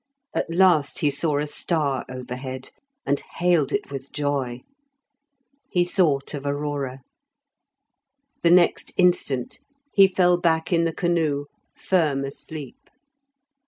[0.33, 2.71] At last he saw a star overhead,
[3.05, 4.61] and hailed it with joy.
[5.69, 7.01] He thought of Aurora;
[8.41, 9.59] the next instant
[9.93, 11.45] he fell back in the canoe
[11.77, 12.89] firm asleep.